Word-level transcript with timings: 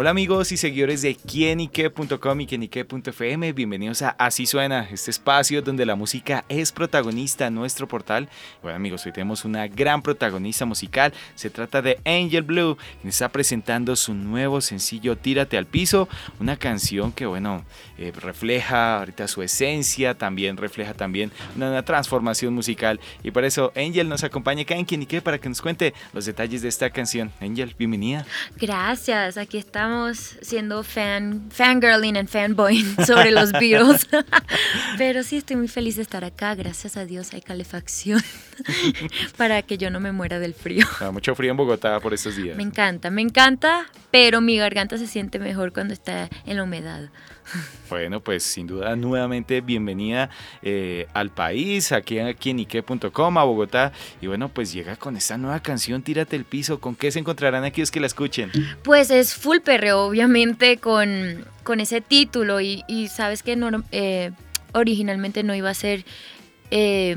Hola 0.00 0.08
amigos 0.08 0.50
y 0.50 0.56
seguidores 0.56 1.02
de 1.02 1.14
quienique.com 1.14 2.40
y 2.40 2.46
quienique.fm, 2.46 3.52
bienvenidos 3.52 4.00
a 4.00 4.08
Así 4.08 4.46
Suena, 4.46 4.88
este 4.90 5.10
espacio 5.10 5.60
donde 5.60 5.84
la 5.84 5.94
música 5.94 6.46
es 6.48 6.72
protagonista 6.72 7.48
en 7.48 7.54
nuestro 7.54 7.86
portal. 7.86 8.30
Bueno 8.62 8.76
amigos, 8.76 9.04
hoy 9.04 9.12
tenemos 9.12 9.44
una 9.44 9.68
gran 9.68 10.00
protagonista 10.00 10.64
musical, 10.64 11.12
se 11.34 11.50
trata 11.50 11.82
de 11.82 11.98
Angel 12.06 12.40
Blue, 12.40 12.78
quien 13.02 13.10
está 13.10 13.28
presentando 13.28 13.94
su 13.94 14.14
nuevo 14.14 14.62
sencillo 14.62 15.18
Tírate 15.18 15.58
al 15.58 15.66
piso, 15.66 16.08
una 16.38 16.56
canción 16.56 17.12
que 17.12 17.26
bueno, 17.26 17.66
eh, 17.98 18.10
refleja 18.18 19.00
ahorita 19.00 19.28
su 19.28 19.42
esencia, 19.42 20.16
también 20.16 20.56
refleja 20.56 20.94
también 20.94 21.30
una, 21.56 21.82
transformación 21.82 22.54
musical 22.54 23.00
y 23.22 23.32
por 23.32 23.44
eso 23.44 23.70
Angel 23.76 24.08
nos 24.08 24.24
acompaña 24.24 24.62
acá 24.62 24.76
en 24.76 24.86
Quienique 24.86 25.20
para 25.20 25.36
que 25.36 25.50
nos 25.50 25.60
cuente 25.60 25.92
los 26.14 26.24
detalles 26.24 26.62
de 26.62 26.68
esta 26.70 26.88
canción. 26.88 27.30
Angel, 27.38 27.74
bienvenida. 27.78 28.24
Gracias, 28.56 29.36
aquí 29.36 29.58
estamos 29.58 29.89
siendo 30.42 30.82
fan, 30.82 31.48
fangirling 31.50 32.16
and 32.16 32.28
fanboying 32.28 32.96
sobre 33.06 33.30
los 33.30 33.52
Beatles. 33.52 34.08
Pero 34.98 35.22
sí 35.22 35.36
estoy 35.36 35.56
muy 35.56 35.68
feliz 35.68 35.96
de 35.96 36.02
estar 36.02 36.24
acá. 36.24 36.54
Gracias 36.54 36.96
a 36.96 37.04
Dios 37.04 37.32
hay 37.32 37.40
calefacción 37.40 38.22
para 39.36 39.62
que 39.62 39.78
yo 39.78 39.90
no 39.90 40.00
me 40.00 40.12
muera 40.12 40.38
del 40.38 40.54
frío. 40.54 40.86
mucho 41.12 41.34
frío 41.34 41.50
en 41.50 41.56
Bogotá 41.56 42.00
por 42.00 42.14
estos 42.14 42.36
días. 42.36 42.56
Me 42.56 42.62
encanta, 42.62 43.10
me 43.10 43.22
encanta, 43.22 43.86
pero 44.10 44.40
mi 44.40 44.56
garganta 44.56 44.98
se 44.98 45.06
siente 45.06 45.38
mejor 45.38 45.72
cuando 45.72 45.94
está 45.94 46.28
en 46.46 46.56
la 46.56 46.64
humedad. 46.64 47.10
Bueno, 47.88 48.20
pues 48.20 48.44
sin 48.44 48.66
duda 48.66 48.94
nuevamente 48.94 49.60
bienvenida 49.60 50.30
eh, 50.62 51.08
al 51.12 51.30
país, 51.30 51.90
aquí, 51.90 52.20
aquí 52.20 52.50
en 52.50 52.58
Ike.com, 52.58 53.38
a 53.38 53.44
Bogotá. 53.44 53.92
Y 54.20 54.28
bueno, 54.28 54.48
pues 54.48 54.72
llega 54.72 54.96
con 54.96 55.16
esta 55.16 55.36
nueva 55.36 55.60
canción, 55.60 56.02
Tírate 56.02 56.36
el 56.36 56.44
piso. 56.44 56.80
¿Con 56.80 56.94
qué 56.94 57.10
se 57.10 57.18
encontrarán 57.18 57.64
aquellos 57.64 57.90
que 57.90 57.98
la 57.98 58.06
escuchen? 58.06 58.52
Pues 58.84 59.10
es 59.10 59.34
full 59.34 59.58
perreo, 59.58 60.06
obviamente, 60.06 60.76
con, 60.76 61.44
con 61.64 61.80
ese 61.80 62.00
título. 62.00 62.60
Y, 62.60 63.08
sabes 63.12 63.42
que 63.42 63.56
no, 63.56 63.82
eh, 63.90 64.30
originalmente 64.72 65.42
no 65.42 65.54
iba 65.54 65.70
a 65.70 65.74
ser... 65.74 66.04
Eh, 66.70 67.16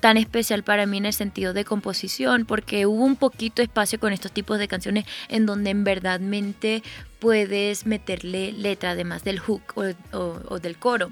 tan 0.00 0.16
especial 0.16 0.64
para 0.64 0.86
mí 0.86 0.98
en 0.98 1.06
el 1.06 1.12
sentido 1.12 1.52
de 1.52 1.64
composición, 1.64 2.46
porque 2.46 2.86
hubo 2.86 3.04
un 3.04 3.16
poquito 3.16 3.62
espacio 3.62 4.00
con 4.00 4.12
estos 4.12 4.32
tipos 4.32 4.58
de 4.58 4.68
canciones 4.68 5.04
en 5.28 5.46
donde 5.46 5.70
en 5.70 5.84
verdadmente 5.84 6.82
puedes 7.18 7.86
meterle 7.86 8.52
letra 8.52 8.92
además 8.92 9.22
del 9.24 9.38
hook 9.38 9.62
o, 9.76 10.58
del 10.58 10.76
coro. 10.78 11.10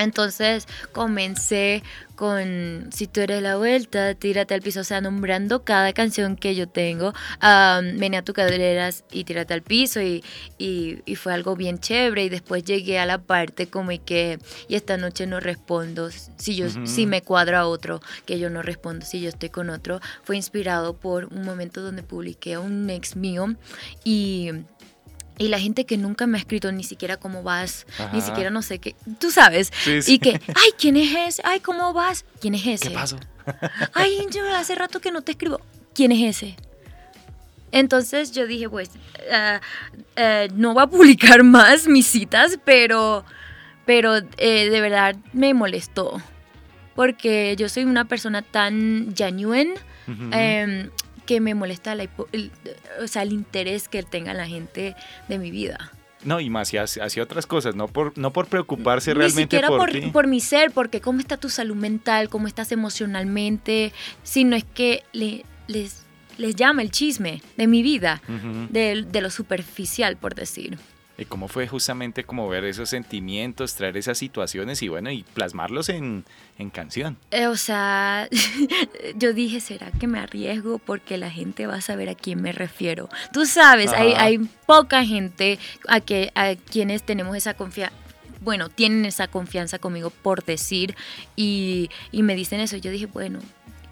Entonces 0.00 0.66
comencé 0.92 1.82
con 2.16 2.90
Si 2.92 3.06
tú 3.06 3.20
eres 3.22 3.42
la 3.42 3.56
vuelta, 3.56 4.14
tírate 4.14 4.52
al 4.52 4.60
piso, 4.60 4.80
o 4.80 4.84
sea, 4.84 5.00
nombrando 5.00 5.64
cada 5.64 5.94
canción 5.94 6.36
que 6.36 6.54
yo 6.54 6.68
tengo. 6.68 7.14
Um, 7.42 7.98
Venía 7.98 8.18
a 8.18 8.22
tu 8.22 8.34
caderas 8.34 9.04
y 9.10 9.24
tírate 9.24 9.54
al 9.54 9.62
piso 9.62 10.02
y, 10.02 10.22
y, 10.58 11.14
fue 11.16 11.32
algo 11.32 11.56
bien 11.56 11.78
chévere. 11.78 12.24
Y 12.24 12.28
después 12.28 12.62
llegué 12.62 12.98
a 12.98 13.06
la 13.06 13.18
parte 13.22 13.68
como 13.68 13.90
y 13.90 13.98
que, 13.98 14.38
y 14.68 14.74
esta 14.74 14.98
noche 14.98 15.26
no 15.26 15.40
respondo, 15.40 16.10
si, 16.36 16.56
yo, 16.56 16.66
si 16.84 17.06
me 17.06 17.22
cuadra 17.22 17.66
otro, 17.66 18.02
que 18.26 18.38
yo 18.38 18.50
no 18.50 18.60
respondo 18.60 19.06
si 19.06 19.22
yo 19.22 19.30
estoy 19.30 19.48
con 19.48 19.70
otro. 19.70 20.00
Fue 20.22 20.36
inspirado 20.36 20.92
por 20.94 21.24
un 21.26 21.42
momento 21.42 21.80
donde 21.80 22.02
publiqué 22.02 22.54
a 22.54 22.60
un 22.60 22.90
ex 22.90 23.16
mío 23.16 23.54
y 24.04 24.50
y 25.40 25.48
la 25.48 25.58
gente 25.58 25.86
que 25.86 25.96
nunca 25.96 26.26
me 26.26 26.36
ha 26.36 26.40
escrito 26.40 26.70
ni 26.70 26.84
siquiera 26.84 27.16
cómo 27.16 27.42
vas, 27.42 27.86
ni 28.12 28.20
siquiera 28.20 28.50
no 28.50 28.60
sé 28.60 28.78
qué, 28.78 28.94
tú 29.18 29.30
sabes. 29.30 29.72
Y 30.06 30.18
que, 30.18 30.38
ay, 30.48 30.70
¿quién 30.78 30.98
es 30.98 31.16
ese? 31.16 31.42
Ay, 31.46 31.60
¿cómo 31.60 31.94
vas? 31.94 32.26
¿Quién 32.42 32.54
es 32.54 32.66
ese? 32.66 32.88
¿Qué 32.88 32.94
pasó? 32.94 33.18
ay, 33.94 34.26
yo 34.30 34.44
hace 34.54 34.74
rato 34.74 35.00
que 35.00 35.10
no 35.10 35.22
te 35.22 35.32
escribo. 35.32 35.58
¿Quién 35.94 36.12
es 36.12 36.36
ese? 36.36 36.56
Entonces 37.72 38.32
yo 38.32 38.46
dije, 38.46 38.68
pues, 38.68 38.90
eh, 40.16 40.48
no 40.54 40.74
voy 40.74 40.82
a 40.82 40.86
publicar 40.86 41.42
más 41.44 41.88
mis 41.88 42.06
citas, 42.06 42.58
pero, 42.62 43.24
pero 43.86 44.18
eh, 44.36 44.68
de 44.68 44.80
verdad 44.82 45.16
me 45.32 45.54
molestó. 45.54 46.20
Porque 46.94 47.56
yo 47.56 47.70
soy 47.70 47.84
una 47.84 48.04
persona 48.04 48.42
tan 48.42 49.14
genuine 49.16 49.72
que 51.30 51.40
me 51.40 51.54
molesta 51.54 51.92
el, 51.92 52.50
o 53.00 53.06
sea, 53.06 53.22
el 53.22 53.30
interés 53.30 53.86
que 53.86 54.02
tenga 54.02 54.34
la 54.34 54.48
gente 54.48 54.96
de 55.28 55.38
mi 55.38 55.52
vida. 55.52 55.92
No, 56.24 56.40
y 56.40 56.50
más 56.50 56.72
hacia, 56.74 57.22
otras 57.22 57.46
cosas, 57.46 57.76
no 57.76 57.86
por, 57.86 58.18
no 58.18 58.32
por 58.32 58.48
preocuparse 58.48 59.14
realmente 59.14 59.60
por, 59.60 59.78
por, 59.78 60.10
por, 60.10 60.26
mi 60.26 60.40
ser, 60.40 60.72
porque 60.72 61.00
cómo 61.00 61.20
está 61.20 61.36
tu 61.36 61.48
salud 61.48 61.76
mental, 61.76 62.28
cómo 62.28 62.48
estás 62.48 62.72
emocionalmente, 62.72 63.92
sino 64.24 64.56
es 64.56 64.64
que 64.64 65.04
le, 65.12 65.44
les, 65.68 66.04
les 66.36 66.56
llama 66.56 66.82
el 66.82 66.90
chisme 66.90 67.42
de 67.56 67.68
mi 67.68 67.84
vida, 67.84 68.20
de, 68.70 69.06
de 69.08 69.20
lo 69.20 69.30
superficial, 69.30 70.16
por 70.16 70.34
decir. 70.34 70.78
¿Y 71.20 71.26
cómo 71.26 71.48
fue 71.48 71.68
justamente 71.68 72.24
como 72.24 72.48
ver 72.48 72.64
esos 72.64 72.88
sentimientos, 72.88 73.74
traer 73.74 73.98
esas 73.98 74.16
situaciones 74.16 74.82
y 74.82 74.88
bueno, 74.88 75.10
y 75.10 75.22
plasmarlos 75.22 75.90
en, 75.90 76.24
canción? 76.72 77.18
Eh, 77.30 77.46
o 77.46 77.58
sea, 77.58 78.26
yo 79.16 79.34
dije, 79.34 79.60
¿será 79.60 79.90
que 79.92 80.06
me 80.06 80.18
arriesgo? 80.18 80.78
Porque 80.78 81.18
la 81.18 81.30
gente 81.30 81.66
va 81.66 81.74
a 81.74 81.80
saber 81.82 82.08
a 82.08 82.14
quién 82.14 82.40
me 82.40 82.52
refiero. 82.52 83.10
Tú 83.34 83.44
sabes, 83.44 83.92
hay, 83.92 84.14
hay, 84.14 84.38
poca 84.64 85.04
gente 85.04 85.58
a, 85.88 86.00
que, 86.00 86.32
a 86.34 86.54
quienes 86.54 87.02
tenemos 87.02 87.36
esa 87.36 87.52
confianza 87.52 87.94
bueno, 88.42 88.70
tienen 88.70 89.04
esa 89.04 89.28
confianza 89.28 89.78
conmigo 89.78 90.08
por 90.08 90.42
decir 90.42 90.96
y, 91.36 91.90
y, 92.10 92.22
me 92.22 92.34
dicen 92.34 92.60
eso. 92.60 92.78
Yo 92.78 92.90
dije, 92.90 93.04
bueno, 93.04 93.40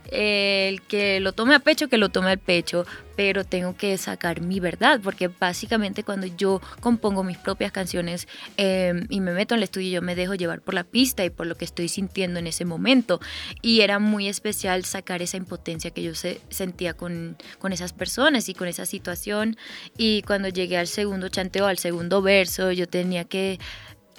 el 0.09 0.83
que 0.83 1.21
lo 1.21 1.33
tome 1.33 1.55
a 1.55 1.61
pecho, 1.61 1.89
que 1.89 1.99
lo 1.99 2.09
tome 2.09 2.31
al 2.31 2.39
pecho, 2.39 2.87
pero 3.17 3.45
tengo 3.45 3.77
que 3.77 3.99
sacar 3.99 4.41
mi 4.41 4.61
verdad, 4.61 5.01
porque 5.03 5.29
básicamente 5.29 6.05
cuando 6.05 6.27
yo 6.27 6.61
compongo 6.81 7.25
mis 7.25 7.37
propias 7.37 7.73
canciones 7.73 8.29
em, 8.57 9.07
y 9.11 9.21
me 9.21 9.33
meto 9.33 9.55
en 9.55 9.59
el 9.59 9.65
estudio, 9.65 9.91
yo 9.91 10.03
me 10.03 10.15
dejo 10.15 10.35
llevar 10.35 10.61
por 10.61 10.75
la 10.75 10.85
pista 10.85 11.25
y 11.25 11.31
por 11.31 11.47
lo 11.47 11.57
que 11.57 11.65
estoy 11.65 11.89
sintiendo 11.89 12.39
en 12.39 12.47
ese 12.47 12.65
momento. 12.65 13.21
Y 13.61 13.81
era 13.81 13.99
muy 13.99 14.29
especial 14.29 14.85
sacar 14.85 15.21
esa 15.21 15.37
impotencia 15.37 15.91
que 15.91 16.03
yo 16.03 16.13
sentía 16.15 16.95
con, 16.95 17.37
con 17.59 17.73
esas 17.73 17.93
personas 17.93 18.49
y 18.49 18.55
con 18.55 18.69
esa 18.69 18.87
situación. 18.87 19.57
Y 19.97 20.23
cuando 20.23 20.49
llegué 20.49 20.79
al 20.79 20.87
segundo 20.87 21.29
chanteo, 21.29 21.67
al 21.67 21.79
segundo 21.79 22.23
verso, 22.23 22.73
yo 22.73 22.87
tenía 22.87 23.25
que, 23.25 23.59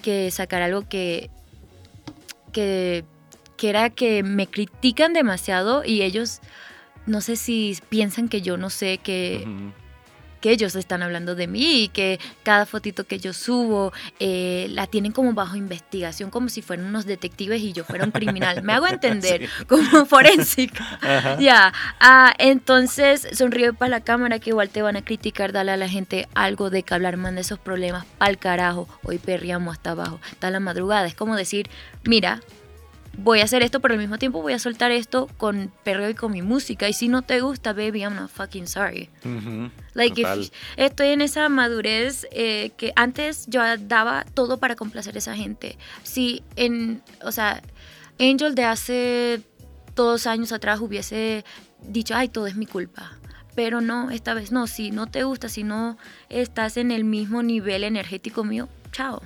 que 0.02 0.30
sacar 0.32 0.62
algo 0.62 0.88
que... 0.88 1.30
que 2.52 3.06
que 3.60 3.70
era 3.70 3.90
que 3.90 4.24
me 4.24 4.48
critican 4.48 5.12
demasiado 5.12 5.84
y 5.84 6.02
ellos, 6.02 6.40
no 7.06 7.20
sé 7.20 7.36
si 7.36 7.78
piensan 7.90 8.30
que 8.30 8.42
yo 8.42 8.56
no 8.56 8.70
sé 8.70 9.00
que... 9.00 9.46
que 10.40 10.52
ellos 10.52 10.74
están 10.78 11.04
hablando 11.04 11.36
de 11.36 11.48
mí 11.48 11.84
y 11.84 11.88
que 11.90 12.18
cada 12.44 12.66
fotito 12.66 13.04
que 13.04 13.20
yo 13.20 13.34
subo 13.34 13.92
eh, 14.22 14.68
la 14.70 14.88
tienen 14.88 15.12
como 15.12 15.34
bajo 15.34 15.58
investigación, 15.58 16.30
como 16.30 16.48
si 16.48 16.62
fueran 16.62 16.86
unos 16.86 17.06
detectives 17.06 17.62
y 17.62 17.74
yo 17.74 17.84
fuera 17.84 18.06
un 18.06 18.12
criminal. 18.12 18.64
Me 18.64 18.72
hago 18.72 18.88
entender, 18.98 19.50
como 19.68 20.06
forénsica. 20.06 20.86
Ya, 21.42 21.74
ah, 22.00 22.34
entonces 22.38 23.28
sonríe 23.34 23.74
para 23.74 23.90
la 23.90 24.00
cámara 24.00 24.40
que 24.40 24.52
igual 24.52 24.70
te 24.70 24.82
van 24.82 24.96
a 24.96 25.04
criticar, 25.04 25.52
dale 25.52 25.74
a 25.74 25.78
la 25.78 25.90
gente 25.90 26.30
algo 26.34 26.70
de 26.70 26.84
que 26.84 26.94
hablar, 26.94 27.18
manda 27.18 27.42
esos 27.42 27.60
problemas 27.60 28.06
pa'l 28.18 28.38
carajo, 28.38 28.88
hoy 29.04 29.18
perriamos 29.18 29.74
hasta 29.74 29.92
abajo, 29.92 30.22
está 30.32 30.50
la 30.50 30.62
madrugada. 30.62 31.08
Es 31.08 31.16
como 31.16 31.36
decir, 31.36 31.70
mira, 32.06 32.40
voy 33.24 33.42
a 33.42 33.44
hacer 33.44 33.62
esto, 33.64 33.80
pero 33.80 33.94
al 33.94 34.00
mismo 34.00 34.18
tiempo 34.18 34.42
voy 34.42 34.54
a 34.54 34.60
soltar 34.60 34.92
esto 34.92 35.28
con 35.38 35.72
perreo 35.84 36.10
y 36.10 36.14
con 36.14 36.32
mi 36.32 36.42
música. 36.42 36.88
Y 36.88 36.94
si 36.94 37.08
no 37.08 37.22
te 37.22 37.42
gusta, 37.42 37.74
baby, 37.74 38.02
I'm 38.02 38.16
not 38.16 38.30
fucking 38.30 38.68
sorry. 38.68 39.10
like 39.94 40.52
estoy 40.78 41.08
en 41.10 41.22
esa 41.22 41.50
madurez 41.50 42.28
eh, 42.32 42.72
que 42.78 42.94
antes 42.96 43.46
yo 43.48 43.62
daba 43.78 44.26
todo 44.34 44.58
para 44.58 44.76
complacer 44.76 45.16
a 45.16 45.20
esa 45.20 45.36
gente. 45.36 45.78
Si 46.04 46.44
en, 46.56 47.02
o 47.24 47.32
sea, 47.32 47.62
Angel 48.20 48.56
de 48.56 48.64
hace 48.64 49.42
dos 49.96 50.28
años 50.28 50.52
atrás 50.52 50.80
hubiese 50.80 51.44
dicho, 51.82 52.16
ay, 52.16 52.30
todo 52.30 52.48
es 52.48 52.56
mi 52.56 52.66
culpa. 52.66 53.18
Pero 53.56 53.82
no, 53.82 54.12
esta 54.12 54.34
vez 54.34 54.52
no. 54.52 54.68
Si 54.68 54.92
no 54.92 55.08
te 55.08 55.24
gusta, 55.24 55.50
si 55.50 55.64
no 55.64 55.98
estás 56.30 56.78
en 56.78 56.92
el 56.92 57.04
mismo 57.04 57.44
nivel 57.44 57.84
energético 57.84 58.44
mío, 58.44 58.70
chao 58.92 59.22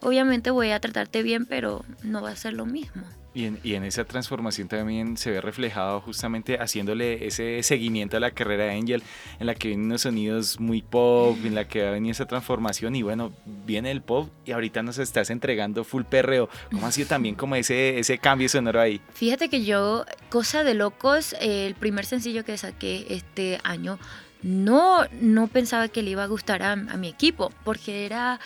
obviamente 0.00 0.50
voy 0.50 0.70
a 0.70 0.80
tratarte 0.80 1.22
bien, 1.22 1.46
pero 1.46 1.84
no 2.02 2.22
va 2.22 2.30
a 2.30 2.36
ser 2.36 2.52
lo 2.52 2.66
mismo. 2.66 3.02
Y 3.34 3.44
en, 3.44 3.60
y 3.62 3.74
en, 3.74 3.84
esa 3.84 4.04
transformación 4.04 4.68
también 4.68 5.16
se 5.16 5.30
ve 5.30 5.40
reflejado 5.40 6.00
justamente 6.00 6.56
haciéndole 6.58 7.26
ese 7.26 7.62
seguimiento 7.62 8.16
a 8.16 8.20
la 8.20 8.32
carrera 8.32 8.64
de 8.64 8.72
Angel, 8.72 9.02
en 9.38 9.46
la 9.46 9.54
que 9.54 9.68
vienen 9.68 9.86
unos 9.86 10.02
sonidos 10.02 10.58
muy 10.58 10.82
pop, 10.82 11.36
en 11.44 11.54
la 11.54 11.68
que 11.68 11.82
va 11.82 11.90
a 11.90 11.92
venir 11.92 12.12
esa 12.12 12.26
transformación 12.26 12.96
y 12.96 13.02
bueno, 13.02 13.32
viene 13.64 13.90
el 13.90 14.02
pop 14.02 14.28
y 14.44 14.52
ahorita 14.52 14.82
nos 14.82 14.98
estás 14.98 15.30
entregando 15.30 15.84
full 15.84 16.02
perreo. 16.04 16.48
¿Cómo 16.72 16.86
ha 16.86 16.90
sido 16.90 17.06
también 17.06 17.34
como 17.36 17.54
ese, 17.54 17.98
ese 17.98 18.18
cambio 18.18 18.48
sonoro 18.48 18.80
ahí? 18.80 19.00
Fíjate 19.12 19.48
que 19.48 19.62
yo, 19.62 20.04
Cosa 20.30 20.64
de 20.64 20.74
Locos, 20.74 21.36
el 21.40 21.74
primer 21.74 22.06
sencillo 22.06 22.44
que 22.44 22.56
saqué 22.56 23.06
este 23.10 23.60
año, 23.62 23.98
no, 24.42 25.06
no 25.20 25.48
pensaba 25.48 25.88
que 25.88 26.02
le 26.02 26.10
iba 26.10 26.22
a 26.22 26.26
gustar 26.26 26.62
a, 26.62 26.76
mi 26.76 27.08
equipo, 27.08 27.52
porque 27.64 28.06
era 28.06 28.40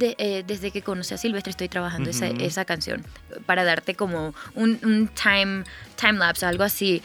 eh, 0.00 0.44
desde 0.46 0.70
que 0.70 0.82
conocí 0.82 1.14
a 1.14 1.18
Silvestre 1.18 1.50
estoy 1.50 1.68
trabajando 1.68 2.10
esa, 2.10 2.64
canción 2.64 3.04
para 3.46 3.64
darte 3.64 3.94
como 3.94 4.34
un, 4.54 5.08
time, 5.08 5.64
time 5.96 6.18
lapse, 6.18 6.46
algo 6.46 6.64
así. 6.64 7.02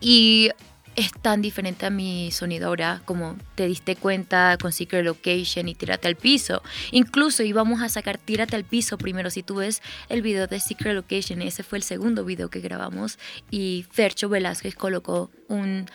y 0.00 0.50
es 0.96 1.12
tan 1.12 1.40
diferente 1.40 1.86
a 1.86 1.90
mi 1.90 2.30
sonido 2.30 2.68
ahora, 2.68 3.00
como 3.04 3.36
te 3.54 3.66
diste 3.66 3.96
cuenta 3.96 4.58
con 4.60 4.72
Secret 4.72 5.04
Location 5.04 5.68
y 5.68 5.74
Tírate 5.74 6.08
al 6.08 6.16
Piso. 6.16 6.62
Incluso 6.90 7.42
íbamos 7.42 7.80
a 7.82 7.88
sacar 7.88 8.18
Tírate 8.18 8.56
al 8.56 8.64
Piso 8.64 8.98
primero. 8.98 9.30
Si 9.30 9.42
tú 9.42 9.56
ves 9.56 9.82
el 10.08 10.22
video 10.22 10.46
de 10.46 10.60
Secret 10.60 10.94
Location, 10.94 11.40
ese 11.42 11.62
fue 11.62 11.78
el 11.78 11.84
segundo 11.84 12.24
video 12.24 12.50
que 12.50 12.60
grabamos 12.60 13.18
y 13.50 13.86
Fercho 13.90 14.28
Velázquez 14.28 14.74
colocó 14.74 15.30
un, 15.48 15.86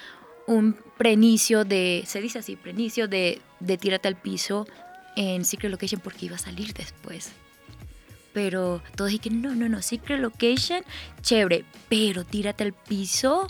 un 0.47 0.75
prenicio 0.97 1.63
de, 1.63 2.03
se 2.07 2.21
dice 2.21 2.39
así, 2.39 2.55
prenicio 2.55 3.07
de, 3.07 3.41
de 3.59 3.77
Tírate 3.77 4.07
al 4.07 4.15
Piso 4.15 4.67
en 5.17 5.43
Secret 5.43 5.71
Location 5.71 5.99
porque 5.99 6.27
iba 6.27 6.35
a 6.35 6.39
salir 6.39 6.73
después. 6.73 7.31
Pero 8.33 8.83
todos 8.95 9.09
dijeron, 9.09 9.41
no, 9.41 9.55
no, 9.55 9.67
no, 9.67 9.81
Secret 9.81 10.19
Location, 10.19 10.83
chévere, 11.21 11.65
pero 11.89 12.23
Tírate 12.23 12.63
al 12.63 12.73
Piso 12.73 13.47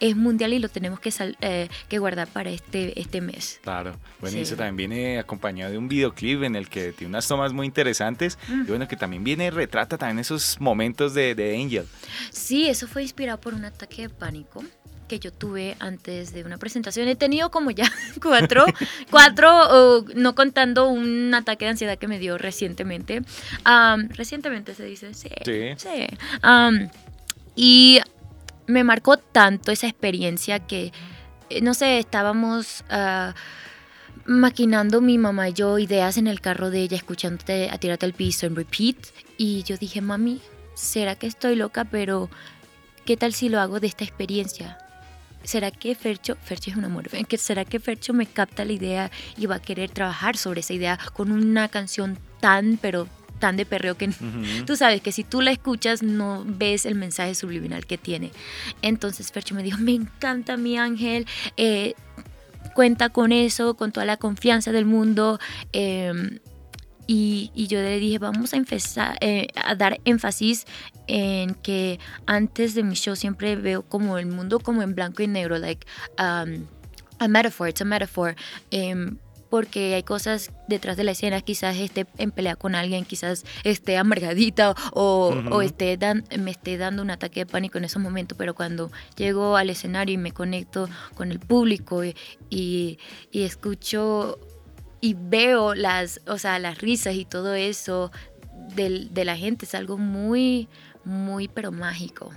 es 0.00 0.16
mundial 0.16 0.54
y 0.54 0.58
lo 0.58 0.70
tenemos 0.70 0.98
que, 0.98 1.12
eh, 1.42 1.68
que 1.90 1.98
guardar 1.98 2.26
para 2.26 2.48
este, 2.48 2.98
este 2.98 3.20
mes. 3.20 3.60
Claro, 3.62 3.94
bueno, 4.18 4.38
y 4.38 4.40
eso 4.40 4.56
también 4.56 4.76
viene 4.76 5.18
acompañado 5.18 5.72
de 5.72 5.76
un 5.76 5.88
videoclip 5.88 6.42
en 6.42 6.56
el 6.56 6.70
que 6.70 6.92
tiene 6.92 7.10
unas 7.10 7.28
tomas 7.28 7.52
muy 7.52 7.66
interesantes 7.66 8.38
y 8.48 8.68
bueno, 8.68 8.88
que 8.88 8.96
también 8.96 9.22
viene, 9.22 9.50
retrata 9.50 9.98
también 9.98 10.20
esos 10.20 10.58
momentos 10.58 11.12
de, 11.12 11.34
de 11.34 11.62
Angel. 11.62 11.86
Sí, 12.30 12.66
eso 12.66 12.88
fue 12.88 13.02
inspirado 13.02 13.38
por 13.42 13.52
un 13.52 13.66
ataque 13.66 14.02
de 14.02 14.08
pánico 14.08 14.64
que 15.10 15.18
yo 15.18 15.32
tuve 15.32 15.76
antes 15.80 16.32
de 16.32 16.44
una 16.44 16.56
presentación. 16.56 17.08
He 17.08 17.16
tenido 17.16 17.50
como 17.50 17.72
ya 17.72 17.90
cuatro, 18.22 18.64
cuatro, 19.10 20.04
no 20.14 20.36
contando 20.36 20.88
un 20.88 21.34
ataque 21.34 21.64
de 21.64 21.72
ansiedad 21.72 21.98
que 21.98 22.06
me 22.06 22.20
dio 22.20 22.38
recientemente. 22.38 23.22
recientemente 24.10 24.76
se 24.76 24.84
dice, 24.84 25.12
sí. 25.14 25.30
Sí. 25.76 26.06
y 27.56 27.98
me 28.68 28.84
marcó 28.84 29.16
tanto 29.16 29.72
esa 29.72 29.88
experiencia 29.88 30.60
que, 30.60 30.92
eh, 31.50 31.60
no 31.60 31.74
sé, 31.74 31.98
estábamos... 31.98 32.84
Ah, 32.88 33.34
maquinando 34.26 35.00
mi 35.00 35.18
mamá 35.18 35.48
y 35.48 35.54
yo 35.54 35.78
ideas 35.78 36.16
en 36.16 36.28
el 36.28 36.40
carro 36.40 36.70
de 36.70 36.82
ella, 36.82 36.96
escuchándote 36.96 37.68
a 37.68 37.78
tirarte 37.78 38.06
al 38.06 38.12
piso 38.12 38.46
en 38.46 38.54
repeat. 38.54 38.96
Y 39.38 39.64
yo 39.64 39.76
dije, 39.76 40.02
mami, 40.02 40.40
¿será 40.74 41.16
que 41.16 41.26
estoy 41.26 41.56
loca? 41.56 41.84
Pero, 41.84 42.30
¿qué 43.04 43.16
tal 43.16 43.32
si 43.32 43.48
lo 43.48 43.58
hago 43.58 43.80
de 43.80 43.88
esta 43.88 44.04
experiencia? 44.04 44.78
¿Será 45.44 45.70
que 45.70 45.94
Fercho, 45.94 46.36
Fercho 46.42 46.70
es 46.70 46.76
un 46.76 46.84
amor, 46.84 47.08
¿será 47.38 47.64
que 47.64 47.80
Fercho 47.80 48.12
me 48.12 48.26
capta 48.26 48.64
la 48.64 48.72
idea 48.72 49.10
y 49.36 49.46
va 49.46 49.56
a 49.56 49.62
querer 49.62 49.90
trabajar 49.90 50.36
sobre 50.36 50.60
esa 50.60 50.72
idea 50.72 50.98
con 51.14 51.32
una 51.32 51.68
canción 51.68 52.18
tan, 52.40 52.78
pero 52.80 53.08
tan 53.38 53.56
de 53.56 53.66
perreo 53.66 53.96
que 53.96 54.10
tú 54.66 54.76
sabes 54.76 55.00
que 55.00 55.12
si 55.12 55.24
tú 55.24 55.40
la 55.40 55.50
escuchas 55.50 56.02
no 56.02 56.44
ves 56.46 56.86
el 56.86 56.94
mensaje 56.94 57.34
subliminal 57.34 57.86
que 57.86 57.98
tiene. 57.98 58.30
Entonces 58.82 59.32
Fercho 59.32 59.54
me 59.54 59.62
dijo, 59.62 59.78
me 59.78 59.94
encanta 59.94 60.56
mi 60.56 60.78
ángel, 60.78 61.26
eh, 61.56 61.94
cuenta 62.74 63.08
con 63.08 63.32
eso, 63.32 63.74
con 63.74 63.92
toda 63.92 64.06
la 64.06 64.18
confianza 64.18 64.70
del 64.72 64.84
mundo. 64.84 65.40
Em, 65.72 66.38
y, 67.12 67.66
yo 67.66 67.82
le 67.82 67.98
dije, 67.98 68.18
vamos 68.18 68.52
a, 68.54 68.56
empezar, 68.56 69.16
eh, 69.20 69.48
a 69.56 69.74
dar 69.74 70.00
énfasis 70.04 70.64
en 71.08 71.54
que 71.54 71.98
antes 72.24 72.76
de 72.76 72.84
mi 72.84 72.94
show 72.94 73.16
siempre 73.16 73.56
veo 73.56 73.82
como 73.82 74.16
el 74.16 74.26
mundo 74.26 74.60
como 74.60 74.82
en 74.82 74.94
blanco 74.94 75.20
y 75.24 75.26
negro, 75.26 75.58
like 75.58 75.84
um, 76.20 76.66
a 77.18 77.26
metaphor, 77.26 77.68
it's 77.68 77.80
a 77.80 77.84
metaphor. 77.84 78.36
Em, 78.70 79.18
porque 79.48 79.96
hay 79.96 80.04
cosas 80.04 80.52
detrás 80.68 80.96
de 80.96 81.02
la 81.02 81.10
escena, 81.10 81.40
quizás 81.40 81.76
esté 81.78 82.06
en 82.18 82.30
pelea 82.30 82.54
con 82.54 82.76
alguien, 82.76 83.04
quizás 83.04 83.44
esté 83.64 83.96
amargadita 83.96 84.76
o, 84.92 85.34
o 85.50 85.62
esté 85.62 85.98
me 86.38 86.52
esté 86.52 86.78
dando 86.78 87.02
un 87.02 87.10
ataque 87.10 87.40
de 87.40 87.46
pánico 87.46 87.76
en 87.78 87.86
esos 87.86 88.00
momentos, 88.00 88.38
pero 88.38 88.54
cuando 88.54 88.92
llego 89.16 89.56
al 89.56 89.70
escenario 89.70 90.14
y 90.14 90.18
me 90.18 90.30
conecto 90.30 90.88
con 91.16 91.32
el 91.32 91.40
público 91.40 92.04
y, 92.04 92.14
y, 92.48 93.00
y 93.32 93.42
escucho 93.42 94.38
y 95.00 95.14
veo 95.18 95.74
las, 95.74 96.20
o 96.26 96.38
sea, 96.38 96.58
las 96.58 96.78
risas 96.78 97.14
y 97.14 97.24
todo 97.24 97.54
eso 97.54 98.10
de, 98.74 99.08
de 99.10 99.24
la 99.24 99.36
gente, 99.36 99.64
es 99.64 99.74
algo 99.74 99.96
muy, 99.96 100.68
muy, 101.04 101.48
pero 101.48 101.72
mágico. 101.72 102.30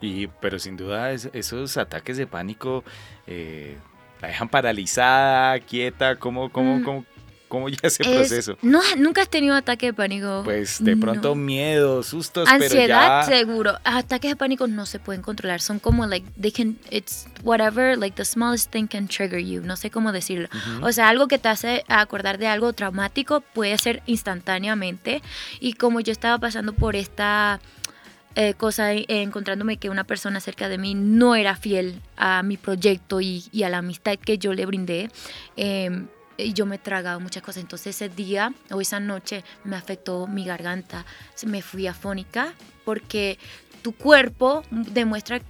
Y, 0.00 0.26
pero 0.26 0.58
sin 0.58 0.76
duda 0.76 1.12
esos 1.12 1.76
ataques 1.76 2.16
de 2.16 2.26
pánico 2.26 2.82
eh, 3.26 3.76
la 4.20 4.28
dejan 4.28 4.48
paralizada, 4.48 5.60
quieta, 5.60 6.16
¿cómo, 6.16 6.50
cómo, 6.50 6.78
mm. 6.78 6.84
cómo, 6.84 7.04
¿Cómo 7.52 7.68
ya 7.68 7.80
ese 7.82 8.02
proceso? 8.02 8.56
No, 8.62 8.80
nunca 8.96 9.20
has 9.20 9.28
tenido 9.28 9.54
ataque 9.54 9.84
de 9.84 9.92
pánico. 9.92 10.40
Pues 10.42 10.82
de 10.82 10.96
pronto 10.96 11.34
miedo, 11.34 12.02
sustos, 12.02 12.48
Ansiedad, 12.48 13.28
seguro. 13.28 13.78
Ataques 13.84 14.30
de 14.30 14.36
pánico 14.36 14.66
no 14.68 14.86
se 14.86 14.98
pueden 14.98 15.20
controlar. 15.20 15.60
Son 15.60 15.78
como 15.78 16.06
like 16.06 16.26
they 16.40 16.50
can 16.50 16.78
it's 16.90 17.26
whatever 17.44 17.98
like 17.98 18.16
the 18.16 18.24
smallest 18.24 18.70
thing 18.72 18.86
can 18.86 19.06
trigger 19.06 19.38
you. 19.38 19.60
No 19.60 19.76
sé 19.76 19.90
cómo 19.90 20.12
decirlo. 20.12 20.48
O 20.80 20.92
sea, 20.92 21.10
algo 21.10 21.28
que 21.28 21.38
te 21.38 21.50
hace 21.50 21.84
acordar 21.88 22.38
de 22.38 22.46
algo 22.46 22.72
traumático 22.72 23.42
puede 23.42 23.76
ser 23.76 24.02
instantáneamente 24.06 25.20
y 25.60 25.74
como 25.74 26.00
yo 26.00 26.10
estaba 26.10 26.38
pasando 26.38 26.72
por 26.72 26.96
esta 26.96 27.60
eh, 28.34 28.54
cosa 28.54 28.94
eh, 28.94 29.04
encontrándome 29.08 29.76
que 29.76 29.90
una 29.90 30.04
persona 30.04 30.40
cerca 30.40 30.70
de 30.70 30.78
mí 30.78 30.94
no 30.94 31.34
era 31.34 31.54
fiel 31.54 32.00
a 32.16 32.42
mi 32.42 32.56
proyecto 32.56 33.20
y, 33.20 33.44
y 33.52 33.64
a 33.64 33.68
la 33.68 33.76
amistad 33.76 34.16
que 34.16 34.38
yo 34.38 34.54
le 34.54 34.64
brindé. 34.64 35.10
Eh, 35.58 36.06
y 36.44 36.52
yo 36.52 36.66
me 36.66 36.76
he 36.76 36.78
tragado 36.78 37.20
muchas 37.20 37.42
cosas. 37.42 37.62
Entonces 37.62 37.96
ese 37.96 38.08
día 38.08 38.52
o 38.70 38.80
esa 38.80 39.00
noche 39.00 39.44
me 39.64 39.76
afectó 39.76 40.26
mi 40.26 40.44
garganta. 40.44 41.04
Me 41.46 41.62
fui 41.62 41.86
afónica 41.86 42.54
porque 42.84 43.38
tu 43.82 43.92
cuerpo 43.92 44.62
demuestra, 44.70 45.40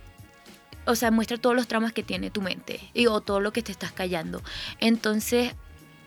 o 0.87 0.95
sea, 0.95 1.11
muestra 1.11 1.37
todos 1.37 1.55
los 1.55 1.69
traumas 1.69 1.93
que 1.93 2.03
tiene 2.03 2.31
tu 2.31 2.43
mente 2.43 2.81
y, 2.95 3.07
o 3.07 3.21
todo 3.21 3.41
lo 3.41 3.53
que 3.53 3.63
te 3.63 3.73
estás 3.73 3.93
callando. 3.93 4.43
Entonces 4.81 5.55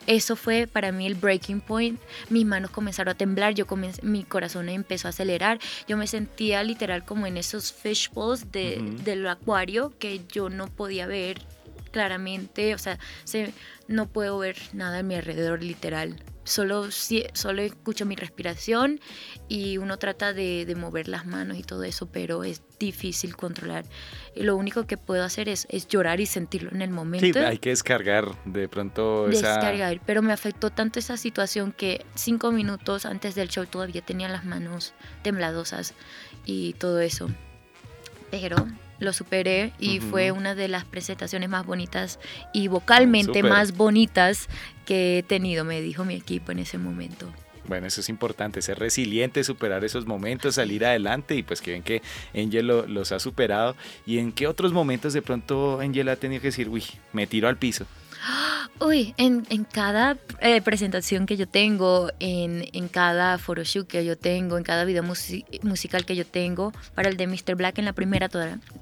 eso 0.06 0.36
fue 0.36 0.66
para 0.66 0.92
mí 0.92 1.06
el 1.06 1.14
breaking 1.14 1.60
point. 1.60 2.00
Mis 2.30 2.46
manos 2.46 2.70
comenzaron 2.70 3.12
a 3.12 3.16
temblar, 3.16 3.54
yo 3.54 3.66
mi 4.02 4.24
corazón 4.24 4.68
empezó 4.68 5.08
a 5.08 5.10
acelerar. 5.10 5.58
Yo 5.88 5.96
me 5.96 6.06
sentía 6.06 6.62
literal 6.62 7.04
como 7.04 7.26
en 7.26 7.36
esos 7.36 7.72
fishbowls 7.72 8.52
de, 8.52 8.80
del 9.02 9.26
acuario 9.26 9.92
que 9.98 10.22
yo 10.28 10.48
no 10.48 10.68
podía 10.68 11.06
ver 11.06 11.42
claramente, 11.96 12.74
o 12.74 12.78
sea, 12.78 12.98
se, 13.24 13.54
no 13.88 14.06
puedo 14.06 14.36
ver 14.36 14.58
nada 14.74 14.98
a 14.98 15.02
mi 15.02 15.14
alrededor 15.14 15.62
literal. 15.62 16.22
Solo, 16.44 16.90
solo 16.90 17.62
escucho 17.62 18.04
mi 18.04 18.16
respiración 18.16 19.00
y 19.48 19.78
uno 19.78 19.98
trata 19.98 20.34
de, 20.34 20.70
mover 20.76 21.08
las 21.08 21.24
manos 21.24 21.56
y 21.56 21.62
todo 21.62 21.84
eso, 21.84 22.04
pero 22.04 22.44
es 22.44 22.60
difícil 22.78 23.34
controlar. 23.34 23.86
Y 24.34 24.42
lo 24.42 24.56
único 24.56 24.86
que 24.86 24.98
puedo 24.98 25.24
hacer 25.24 25.48
es, 25.48 25.66
es 25.70 25.88
llorar 25.88 26.20
y 26.20 26.26
sentirlo 26.26 26.70
en 26.70 26.82
el 26.82 26.90
momento. 26.90 27.40
Sí, 27.40 27.46
hay 27.46 27.56
que 27.56 27.70
descargar 27.70 28.26
de 28.44 28.68
pronto 28.68 29.30
esa... 29.30 29.54
Descargar, 29.54 29.98
pero 30.04 30.20
me 30.20 30.34
afectó 30.34 30.68
tanto 30.68 30.98
esa 30.98 31.16
situación 31.16 31.72
que 31.72 32.04
cinco 32.14 32.52
minutos 32.52 33.06
antes 33.06 33.34
del 33.34 33.48
show 33.48 33.64
todavía 33.64 34.02
tenía 34.02 34.28
las 34.28 34.44
manos 34.44 34.92
tembladosas 35.22 35.94
y 36.44 36.74
todo 36.74 37.00
eso. 37.00 37.30
Pero 38.30 38.66
lo 38.98 39.12
superé 39.12 39.72
y 39.78 40.00
fue 40.00 40.32
una 40.32 40.54
de 40.54 40.68
las 40.68 40.84
presentaciones 40.84 41.48
más 41.48 41.66
bonitas 41.66 42.18
y 42.52 42.68
vocalmente 42.68 43.42
más 43.42 43.76
bonitas 43.76 44.48
que 44.84 45.18
he 45.18 45.22
tenido, 45.22 45.64
me 45.64 45.80
dijo 45.80 46.04
mi 46.04 46.14
equipo 46.14 46.52
en 46.52 46.60
ese 46.60 46.78
momento. 46.78 47.30
Bueno, 47.68 47.86
eso 47.88 48.00
es 48.00 48.08
importante, 48.08 48.62
ser 48.62 48.78
resiliente, 48.78 49.42
superar 49.42 49.84
esos 49.84 50.06
momentos, 50.06 50.54
salir 50.54 50.84
adelante 50.84 51.34
y 51.34 51.42
pues 51.42 51.60
que 51.60 51.72
ven 51.72 51.82
que 51.82 52.00
Angel 52.34 52.66
los 52.66 53.12
ha 53.12 53.18
superado. 53.18 53.74
¿Y 54.06 54.18
en 54.18 54.32
qué 54.32 54.46
otros 54.46 54.72
momentos 54.72 55.12
de 55.12 55.22
pronto 55.22 55.80
Angel 55.80 56.08
ha 56.08 56.16
tenido 56.16 56.40
que 56.40 56.48
decir, 56.48 56.68
uy, 56.68 56.84
me 57.12 57.26
tiro 57.26 57.48
al 57.48 57.56
piso? 57.56 57.86
Uy, 58.78 59.14
en, 59.16 59.46
en 59.48 59.64
cada 59.64 60.18
eh, 60.40 60.60
presentación 60.60 61.24
que 61.24 61.36
yo 61.36 61.48
tengo, 61.48 62.10
en, 62.20 62.68
en 62.72 62.88
cada 62.88 63.38
photoshoot 63.38 63.86
que 63.86 64.04
yo 64.04 64.18
tengo, 64.18 64.58
en 64.58 64.64
cada 64.64 64.84
video 64.84 65.02
musical 65.02 66.04
que 66.04 66.14
yo 66.14 66.26
tengo, 66.26 66.72
para 66.94 67.08
el 67.08 67.16
de 67.16 67.26
Mr. 67.26 67.54
Black 67.54 67.78
en 67.78 67.86
la 67.86 67.94
primera 67.94 68.28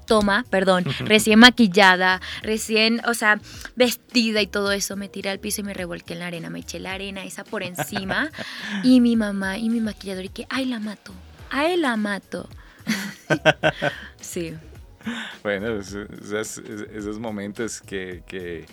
toma, 0.05 0.45
perdón, 0.49 0.83
recién 1.05 1.39
maquillada, 1.39 2.21
recién, 2.41 3.01
o 3.07 3.13
sea, 3.13 3.39
vestida 3.75 4.41
y 4.41 4.47
todo 4.47 4.71
eso, 4.73 4.97
me 4.97 5.07
tiré 5.07 5.29
al 5.29 5.39
piso 5.39 5.61
y 5.61 5.63
me 5.63 5.73
revolqué 5.73 6.13
en 6.13 6.19
la 6.19 6.27
arena, 6.27 6.49
me 6.49 6.59
eché 6.59 6.79
la 6.79 6.93
arena 6.93 7.23
esa 7.23 7.45
por 7.45 7.63
encima 7.63 8.29
y 8.83 8.99
mi 8.99 9.15
mamá 9.15 9.57
y 9.57 9.69
mi 9.69 9.79
maquillador 9.79 10.25
y 10.25 10.29
que, 10.29 10.45
ay, 10.49 10.65
la 10.65 10.79
mato, 10.79 11.13
ay, 11.51 11.77
la 11.77 11.95
mato. 11.95 12.49
sí. 14.19 14.53
Bueno, 15.41 15.79
esos, 15.79 16.57
esos 16.57 17.19
momentos 17.19 17.79
que, 17.79 18.23
que 18.27 18.65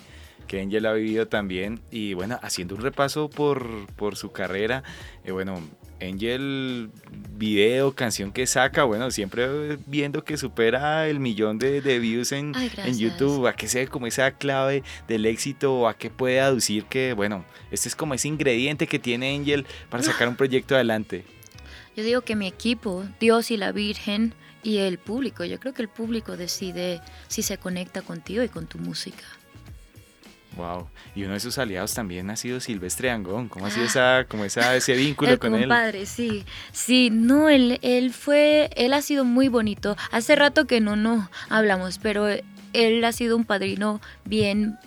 que 0.47 0.61
Angel 0.61 0.85
ha 0.85 0.93
vivido 0.93 1.27
también. 1.27 1.79
Y 1.91 2.13
bueno, 2.13 2.39
haciendo 2.41 2.75
un 2.75 2.81
repaso 2.81 3.29
por, 3.29 3.87
por 3.95 4.15
su 4.15 4.31
carrera, 4.31 4.83
eh, 5.23 5.31
bueno, 5.31 5.61
Angel 6.01 6.89
video, 7.35 7.93
canción 7.93 8.31
que 8.31 8.45
saca, 8.45 8.83
bueno, 8.83 9.09
siempre 9.11 9.77
viendo 9.85 10.23
que 10.23 10.37
supera 10.37 11.07
el 11.07 11.19
millón 11.19 11.59
de, 11.59 11.81
views 11.99 12.31
en, 12.31 12.53
en, 12.55 12.97
YouTube, 12.97 13.47
a 13.47 13.55
qué 13.55 13.67
se 13.67 13.79
ve 13.79 13.87
como 13.87 14.07
esa 14.07 14.31
clave 14.31 14.83
del 15.07 15.25
éxito, 15.25 15.87
a 15.87 15.97
qué 15.97 16.09
puede 16.09 16.41
aducir 16.41 16.85
que, 16.85 17.13
bueno, 17.13 17.45
este 17.71 17.89
es 17.89 17.95
como 17.95 18.13
ese 18.13 18.27
ingrediente 18.27 18.87
que 18.87 18.99
tiene 18.99 19.35
Angel 19.35 19.65
para 19.89 20.03
sacar 20.03 20.27
un 20.27 20.35
proyecto 20.35 20.75
adelante. 20.75 21.25
Yo 21.95 22.03
digo 22.03 22.21
que 22.21 22.35
mi 22.35 22.47
equipo, 22.47 23.05
Dios 23.19 23.51
y 23.51 23.57
la 23.57 23.71
Virgen 23.71 24.33
y 24.63 24.77
el 24.77 24.97
público, 24.97 25.43
yo 25.43 25.59
creo 25.59 25.73
que 25.73 25.81
el 25.81 25.89
público 25.89 26.37
decide 26.37 27.01
si 27.27 27.43
se 27.43 27.57
conecta 27.57 28.01
contigo 28.01 28.43
y 28.43 28.49
con 28.49 28.67
tu 28.67 28.79
música. 28.79 29.23
Wow. 30.55 30.87
Y 31.15 31.23
uno 31.23 31.33
de 31.33 31.39
sus 31.39 31.57
aliados 31.57 31.93
también 31.93 32.29
ha 32.29 32.35
sido 32.35 32.59
Silvestre 32.59 33.09
Angón. 33.09 33.49
¿Cómo 33.49 33.65
ha 33.65 33.71
sido 33.71 33.85
ah. 33.85 33.87
esa, 33.87 34.25
como 34.27 34.45
esa, 34.45 34.75
ese 34.75 34.93
vínculo 34.97 35.39
con 35.39 35.55
él? 35.55 35.67
padre, 35.67 36.05
sí. 36.05 36.45
Sí, 36.71 37.09
no, 37.11 37.49
él, 37.49 37.79
él 37.81 38.13
fue, 38.13 38.69
él 38.75 38.93
ha 38.93 39.01
sido 39.01 39.25
muy 39.25 39.47
bonito. 39.47 39.97
Hace 40.11 40.35
rato 40.35 40.65
que 40.65 40.79
no 40.81 40.95
nos 40.95 41.29
hablamos, 41.49 41.97
pero 41.99 42.27
él 42.73 43.03
ha 43.05 43.11
sido 43.11 43.35
un 43.35 43.45
padrino 43.45 44.01
bien, 44.25 44.77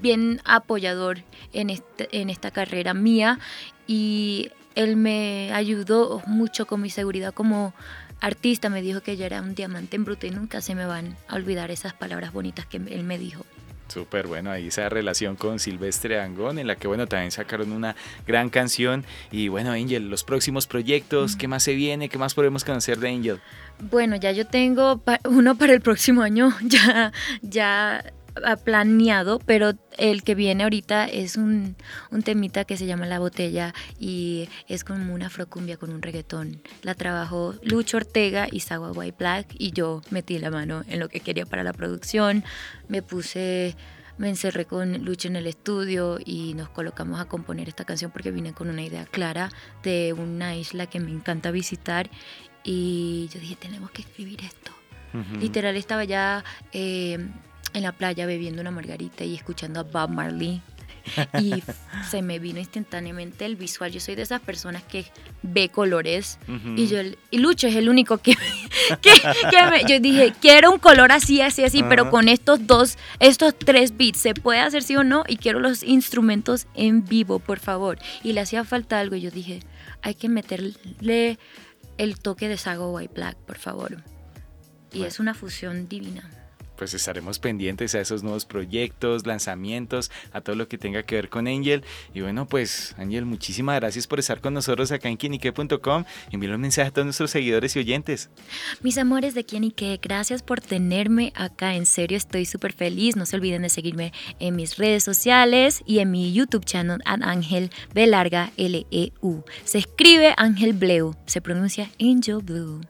bien 0.00 0.40
apoyador 0.44 1.18
en, 1.52 1.70
este, 1.70 2.08
en 2.12 2.30
esta 2.30 2.50
carrera 2.50 2.94
mía 2.94 3.38
y 3.86 4.50
él 4.74 4.96
me 4.96 5.52
ayudó 5.52 6.22
mucho 6.26 6.66
con 6.66 6.80
mi 6.80 6.90
seguridad 6.90 7.34
como 7.34 7.74
artista. 8.20 8.68
Me 8.68 8.82
dijo 8.82 9.02
que 9.02 9.16
yo 9.16 9.26
era 9.26 9.42
un 9.42 9.54
diamante 9.54 9.96
en 9.96 10.04
bruto 10.04 10.26
y 10.26 10.30
nunca 10.30 10.60
se 10.60 10.74
me 10.74 10.86
van 10.86 11.16
a 11.28 11.34
olvidar 11.36 11.70
esas 11.70 11.92
palabras 11.92 12.32
bonitas 12.32 12.66
que 12.66 12.78
él 12.78 13.04
me 13.04 13.18
dijo. 13.18 13.44
Súper 13.92 14.26
bueno, 14.26 14.50
ahí 14.50 14.68
esa 14.68 14.88
relación 14.88 15.36
con 15.36 15.58
Silvestre 15.58 16.18
Angón, 16.18 16.58
en 16.58 16.66
la 16.66 16.76
que 16.76 16.88
bueno, 16.88 17.06
también 17.06 17.30
sacaron 17.30 17.72
una 17.72 17.94
gran 18.26 18.48
canción. 18.48 19.04
Y 19.30 19.48
bueno, 19.48 19.72
Angel, 19.72 20.08
los 20.08 20.24
próximos 20.24 20.66
proyectos, 20.66 21.36
¿qué 21.36 21.46
más 21.46 21.62
se 21.62 21.74
viene? 21.74 22.08
¿Qué 22.08 22.16
más 22.16 22.32
podemos 22.32 22.64
conocer 22.64 22.98
de 22.98 23.10
Angel? 23.10 23.40
Bueno, 23.90 24.16
ya 24.16 24.32
yo 24.32 24.46
tengo 24.46 25.02
uno 25.26 25.56
para 25.56 25.74
el 25.74 25.82
próximo 25.82 26.22
año, 26.22 26.54
ya, 26.62 27.12
ya 27.42 28.02
planeado, 28.64 29.38
pero 29.40 29.74
el 29.98 30.22
que 30.22 30.34
viene 30.34 30.64
ahorita 30.64 31.06
es 31.06 31.36
un, 31.36 31.76
un, 32.10 32.22
temita 32.22 32.64
que 32.64 32.76
se 32.76 32.86
llama 32.86 33.06
La 33.06 33.18
Botella 33.18 33.74
y 33.98 34.48
es 34.68 34.84
como 34.84 35.14
una 35.14 35.26
afrocumbia 35.26 35.76
con 35.76 35.92
un 35.92 36.02
reggaetón. 36.02 36.62
La 36.82 36.94
trabajó 36.94 37.54
Lucho 37.62 37.98
Ortega 37.98 38.46
y 38.50 38.60
Sawa 38.60 38.92
White 38.92 39.16
Black 39.18 39.46
y 39.58 39.72
yo 39.72 40.02
metí 40.10 40.38
la 40.38 40.50
mano 40.50 40.82
en 40.88 41.00
lo 41.00 41.08
que 41.08 41.20
quería 41.20 41.46
para 41.46 41.62
la 41.62 41.72
producción. 41.72 42.44
Me 42.88 43.02
puse, 43.02 43.76
me 44.18 44.28
encerré 44.28 44.64
con 44.64 45.04
Lucho 45.04 45.28
en 45.28 45.36
el 45.36 45.46
estudio 45.46 46.18
y 46.24 46.54
nos 46.54 46.68
colocamos 46.70 47.20
a 47.20 47.26
componer 47.26 47.68
esta 47.68 47.84
canción 47.84 48.10
porque 48.10 48.30
vine 48.30 48.52
con 48.54 48.68
una 48.68 48.82
idea 48.82 49.04
clara 49.04 49.50
de 49.82 50.14
una 50.14 50.56
isla 50.56 50.86
que 50.86 51.00
me 51.00 51.10
encanta 51.10 51.50
visitar 51.50 52.10
y 52.64 53.28
yo 53.32 53.40
dije, 53.40 53.56
tenemos 53.56 53.90
que 53.90 54.02
escribir 54.02 54.40
esto. 54.42 54.72
Literal 55.38 55.76
estaba 55.76 56.04
ya... 56.04 56.42
Eh, 56.72 57.18
en 57.74 57.82
la 57.82 57.92
playa 57.92 58.26
bebiendo 58.26 58.60
una 58.60 58.70
margarita 58.70 59.24
y 59.24 59.34
escuchando 59.34 59.80
a 59.80 59.82
Bob 59.82 60.10
Marley. 60.10 60.62
Y 61.40 61.62
se 62.10 62.22
me 62.22 62.38
vino 62.38 62.58
instantáneamente 62.58 63.44
el 63.44 63.56
visual. 63.56 63.90
Yo 63.90 64.00
soy 64.00 64.14
de 64.14 64.22
esas 64.22 64.40
personas 64.40 64.82
que 64.82 65.06
ve 65.42 65.68
colores. 65.68 66.38
Y 66.76 66.86
yo 66.86 66.98
y 67.30 67.38
Lucho 67.38 67.66
es 67.66 67.76
el 67.76 67.88
único 67.88 68.18
que, 68.22 68.36
que, 69.00 69.66
me, 69.70 69.84
yo 69.88 70.00
dije, 70.00 70.32
quiero 70.40 70.70
un 70.70 70.78
color 70.78 71.12
así, 71.12 71.40
así, 71.40 71.64
así, 71.64 71.82
pero 71.82 72.10
con 72.10 72.28
estos 72.28 72.66
dos, 72.66 72.98
estos 73.18 73.58
tres 73.58 73.96
beats, 73.96 74.18
¿se 74.18 74.34
puede 74.34 74.60
hacer 74.60 74.82
sí 74.82 74.96
o 74.96 75.04
no? 75.04 75.24
Y 75.26 75.36
quiero 75.36 75.60
los 75.60 75.82
instrumentos 75.82 76.66
en 76.74 77.04
vivo, 77.04 77.38
por 77.38 77.58
favor. 77.58 77.98
Y 78.22 78.32
le 78.32 78.40
hacía 78.40 78.64
falta 78.64 79.00
algo. 79.00 79.16
Y 79.16 79.22
yo 79.22 79.30
dije, 79.30 79.60
hay 80.02 80.14
que 80.14 80.28
meterle 80.28 81.38
el 81.98 82.18
toque 82.18 82.48
de 82.48 82.56
Sago 82.56 82.92
White 82.92 83.14
Black, 83.14 83.36
por 83.38 83.58
favor. 83.58 84.02
Y 84.92 85.04
es 85.04 85.20
una 85.20 85.32
fusión 85.32 85.88
divina 85.88 86.41
pues 86.82 86.94
estaremos 86.94 87.38
pendientes 87.38 87.94
a 87.94 88.00
esos 88.00 88.24
nuevos 88.24 88.44
proyectos, 88.44 89.24
lanzamientos, 89.24 90.10
a 90.32 90.40
todo 90.40 90.56
lo 90.56 90.66
que 90.66 90.78
tenga 90.78 91.04
que 91.04 91.14
ver 91.14 91.28
con 91.28 91.46
Angel. 91.46 91.84
Y 92.12 92.22
bueno, 92.22 92.48
pues 92.48 92.96
Angel, 92.98 93.24
muchísimas 93.24 93.78
gracias 93.78 94.08
por 94.08 94.18
estar 94.18 94.40
con 94.40 94.52
nosotros 94.52 94.90
acá 94.90 95.08
en 95.08 95.16
quienique.com. 95.16 96.04
Envío 96.32 96.52
un 96.52 96.60
mensaje 96.60 96.88
a 96.88 96.90
todos 96.90 97.04
nuestros 97.04 97.30
seguidores 97.30 97.76
y 97.76 97.78
oyentes. 97.78 98.30
Mis 98.80 98.98
amores 98.98 99.34
de 99.34 99.44
Quienique, 99.44 100.00
gracias 100.02 100.42
por 100.42 100.60
tenerme 100.60 101.32
acá. 101.36 101.76
En 101.76 101.86
serio, 101.86 102.16
estoy 102.16 102.46
súper 102.46 102.72
feliz. 102.72 103.14
No 103.14 103.26
se 103.26 103.36
olviden 103.36 103.62
de 103.62 103.68
seguirme 103.68 104.12
en 104.40 104.56
mis 104.56 104.76
redes 104.76 105.04
sociales 105.04 105.84
y 105.86 106.00
en 106.00 106.10
mi 106.10 106.32
YouTube 106.32 106.64
channel, 106.64 106.98
Ángel 107.04 107.70
B 107.94 108.08
larga 108.08 108.50
L 108.56 108.88
E 108.90 109.12
U. 109.20 109.44
Se 109.62 109.78
escribe 109.78 110.34
Ángel 110.36 110.72
Bleu, 110.72 111.14
se 111.26 111.40
pronuncia 111.40 111.88
Angel 112.00 112.38
Blue. 112.38 112.80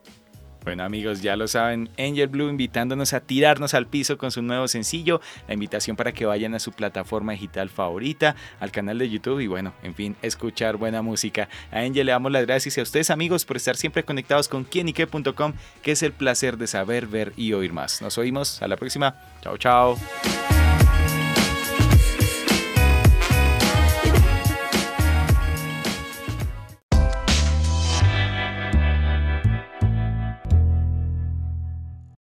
Bueno 0.64 0.84
amigos, 0.84 1.22
ya 1.22 1.34
lo 1.36 1.48
saben, 1.48 1.90
Angel 1.98 2.28
Blue 2.28 2.48
invitándonos 2.48 3.12
a 3.14 3.20
tirarnos 3.20 3.74
al 3.74 3.86
piso 3.86 4.16
con 4.16 4.30
su 4.30 4.42
nuevo 4.42 4.68
sencillo, 4.68 5.20
la 5.48 5.54
invitación 5.54 5.96
para 5.96 6.12
que 6.12 6.24
vayan 6.24 6.54
a 6.54 6.60
su 6.60 6.72
plataforma 6.72 7.32
digital 7.32 7.68
favorita, 7.68 8.36
al 8.60 8.70
canal 8.70 8.98
de 8.98 9.10
YouTube 9.10 9.40
y 9.40 9.48
bueno, 9.48 9.74
en 9.82 9.94
fin, 9.94 10.16
escuchar 10.22 10.76
buena 10.76 11.02
música. 11.02 11.48
A 11.72 11.80
Angel 11.80 12.06
le 12.06 12.12
damos 12.12 12.30
las 12.30 12.46
gracias 12.46 12.76
y 12.76 12.80
a 12.80 12.84
ustedes 12.84 13.10
amigos 13.10 13.44
por 13.44 13.56
estar 13.56 13.76
siempre 13.76 14.04
conectados 14.04 14.48
con 14.48 14.64
quienique.com, 14.64 15.54
que 15.82 15.92
es 15.92 16.02
el 16.02 16.12
placer 16.12 16.56
de 16.56 16.66
saber, 16.68 17.06
ver 17.06 17.32
y 17.36 17.52
oír 17.54 17.72
más. 17.72 18.00
Nos 18.00 18.16
oímos, 18.18 18.62
a 18.62 18.68
la 18.68 18.76
próxima, 18.76 19.16
chao 19.42 19.56
chao. 19.56 20.51